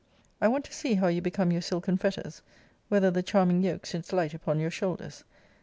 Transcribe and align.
I 0.41 0.47
want 0.47 0.65
to 0.65 0.73
see 0.73 0.95
how 0.95 1.09
you 1.09 1.21
become 1.21 1.51
your 1.51 1.61
silken 1.61 1.95
fetters: 1.95 2.41
whether 2.89 3.11
the 3.11 3.21
charming 3.21 3.61
yoke 3.61 3.85
sits 3.85 4.11
light 4.11 4.33
upon 4.33 4.59
your 4.59 4.71
shoulders. 4.71 5.23